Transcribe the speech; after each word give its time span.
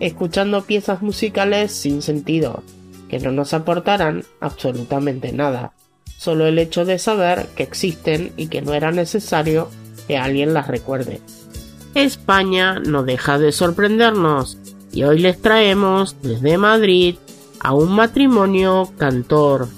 escuchando 0.00 0.62
piezas 0.62 1.02
musicales 1.02 1.72
sin 1.72 2.02
sentido, 2.02 2.62
que 3.08 3.18
no 3.18 3.32
nos 3.32 3.54
aportarán 3.54 4.24
absolutamente 4.40 5.32
nada, 5.32 5.72
solo 6.16 6.46
el 6.46 6.58
hecho 6.58 6.84
de 6.84 6.98
saber 6.98 7.46
que 7.56 7.62
existen 7.62 8.32
y 8.36 8.48
que 8.48 8.62
no 8.62 8.74
era 8.74 8.90
necesario 8.90 9.68
que 10.06 10.16
alguien 10.16 10.54
las 10.54 10.68
recuerde. 10.68 11.20
España 11.94 12.78
no 12.78 13.02
deja 13.02 13.38
de 13.38 13.52
sorprendernos 13.52 14.58
y 14.92 15.04
hoy 15.04 15.18
les 15.18 15.40
traemos 15.40 16.16
desde 16.22 16.58
Madrid 16.58 17.16
a 17.60 17.74
un 17.74 17.92
matrimonio 17.92 18.90
cantor. 18.98 19.68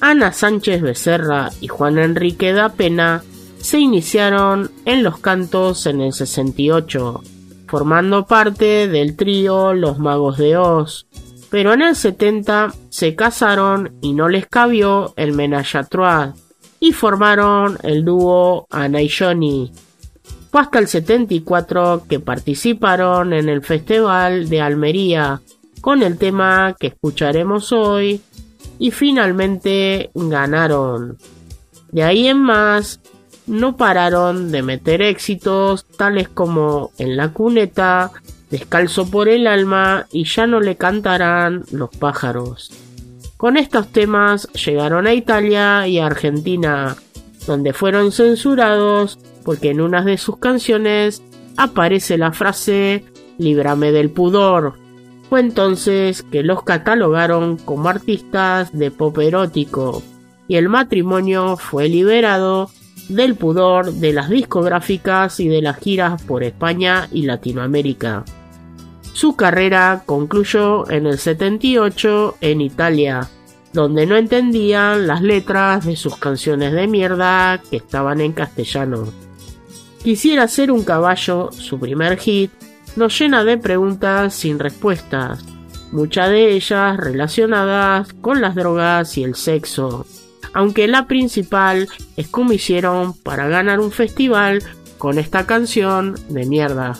Ana 0.00 0.32
Sánchez 0.32 0.82
Becerra 0.82 1.50
y 1.60 1.68
Juan 1.68 1.98
Enrique 1.98 2.52
da 2.52 2.70
Pena 2.70 3.22
se 3.58 3.78
iniciaron 3.78 4.70
en 4.84 5.04
los 5.04 5.18
cantos 5.18 5.86
en 5.86 6.00
el 6.00 6.12
68, 6.12 7.22
formando 7.72 8.26
parte 8.26 8.86
del 8.86 9.16
trío 9.16 9.72
Los 9.72 9.98
Magos 9.98 10.36
de 10.36 10.58
Oz. 10.58 11.06
Pero 11.48 11.72
en 11.72 11.80
el 11.80 11.96
70 11.96 12.74
se 12.90 13.14
casaron 13.14 13.96
y 14.02 14.12
no 14.12 14.28
les 14.28 14.46
cabió 14.46 15.14
el 15.16 15.32
menage 15.32 15.78
à 15.78 15.82
trois 15.82 16.34
y 16.80 16.92
formaron 16.92 17.78
el 17.82 18.04
dúo 18.04 18.66
Ana 18.68 19.00
y 19.00 19.08
Johnny. 19.08 19.72
Fue 20.50 20.60
hasta 20.60 20.80
el 20.80 20.86
74 20.86 22.02
que 22.06 22.20
participaron 22.20 23.32
en 23.32 23.48
el 23.48 23.62
Festival 23.62 24.50
de 24.50 24.60
Almería 24.60 25.40
con 25.80 26.02
el 26.02 26.18
tema 26.18 26.76
que 26.78 26.88
escucharemos 26.88 27.72
hoy 27.72 28.20
y 28.78 28.90
finalmente 28.90 30.10
ganaron. 30.12 31.16
De 31.90 32.02
ahí 32.02 32.28
en 32.28 32.42
más, 32.42 33.00
no 33.52 33.76
pararon 33.76 34.50
de 34.50 34.62
meter 34.62 35.02
éxitos 35.02 35.84
tales 35.84 36.28
como 36.28 36.90
En 36.98 37.16
la 37.16 37.32
cuneta, 37.32 38.10
Descalzo 38.50 39.10
por 39.10 39.28
el 39.28 39.46
alma 39.46 40.06
y 40.10 40.24
Ya 40.24 40.46
no 40.46 40.60
le 40.60 40.76
cantarán 40.76 41.64
los 41.70 41.90
pájaros. 41.90 42.70
Con 43.36 43.56
estos 43.56 43.88
temas 43.88 44.48
llegaron 44.52 45.06
a 45.06 45.14
Italia 45.14 45.86
y 45.86 45.98
a 45.98 46.06
Argentina, 46.06 46.96
donde 47.46 47.72
fueron 47.72 48.10
censurados 48.10 49.18
porque 49.44 49.70
en 49.70 49.80
una 49.80 50.02
de 50.02 50.16
sus 50.16 50.38
canciones 50.38 51.22
aparece 51.56 52.16
la 52.18 52.32
frase 52.32 53.04
Líbrame 53.38 53.92
del 53.92 54.10
pudor. 54.10 54.74
Fue 55.28 55.40
entonces 55.40 56.22
que 56.22 56.42
los 56.42 56.62
catalogaron 56.62 57.56
como 57.56 57.88
artistas 57.88 58.70
de 58.72 58.90
pop 58.90 59.18
erótico 59.18 60.02
y 60.48 60.56
el 60.56 60.68
matrimonio 60.68 61.56
fue 61.56 61.88
liberado 61.88 62.70
del 63.14 63.34
pudor 63.34 63.92
de 63.92 64.12
las 64.12 64.28
discográficas 64.28 65.40
y 65.40 65.48
de 65.48 65.62
las 65.62 65.78
giras 65.78 66.22
por 66.22 66.42
España 66.42 67.08
y 67.12 67.22
Latinoamérica. 67.22 68.24
Su 69.12 69.36
carrera 69.36 70.02
concluyó 70.06 70.90
en 70.90 71.06
el 71.06 71.18
78 71.18 72.36
en 72.40 72.60
Italia, 72.60 73.28
donde 73.72 74.06
no 74.06 74.16
entendían 74.16 75.06
las 75.06 75.22
letras 75.22 75.84
de 75.84 75.96
sus 75.96 76.16
canciones 76.16 76.72
de 76.72 76.86
mierda 76.86 77.60
que 77.70 77.76
estaban 77.76 78.20
en 78.20 78.32
castellano. 78.32 79.04
Quisiera 80.02 80.48
ser 80.48 80.70
un 80.70 80.82
caballo, 80.82 81.52
su 81.52 81.78
primer 81.78 82.18
hit, 82.18 82.50
nos 82.96 83.18
llena 83.18 83.44
de 83.44 83.58
preguntas 83.58 84.34
sin 84.34 84.58
respuestas, 84.58 85.44
muchas 85.92 86.30
de 86.30 86.52
ellas 86.52 86.96
relacionadas 86.96 88.12
con 88.14 88.40
las 88.40 88.54
drogas 88.54 89.16
y 89.16 89.24
el 89.24 89.34
sexo, 89.34 90.06
aunque 90.52 90.88
la 90.88 91.06
principal 91.06 91.88
es 92.16 92.28
cómo 92.28 92.52
hicieron 92.52 93.14
para 93.14 93.48
ganar 93.48 93.80
un 93.80 93.92
festival 93.92 94.62
con 94.98 95.18
esta 95.18 95.46
canción 95.46 96.16
de 96.28 96.46
mierda. 96.46 96.96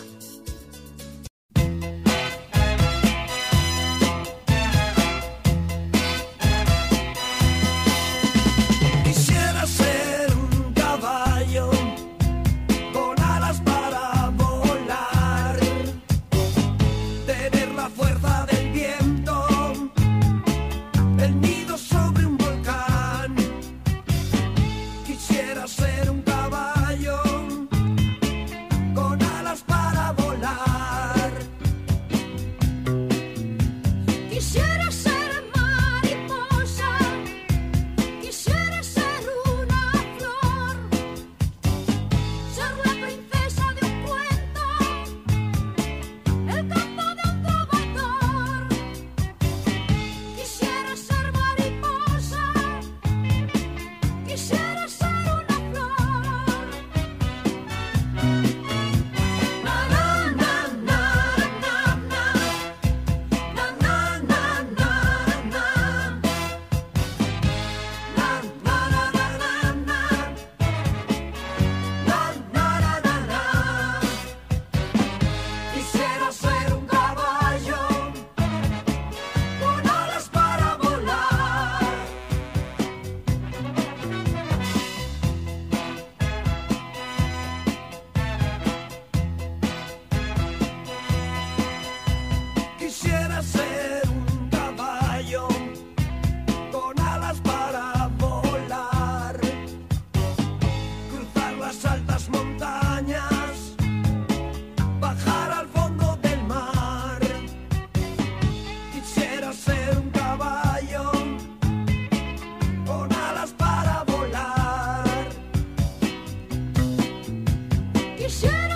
you 118.23 118.29
should 118.29 118.72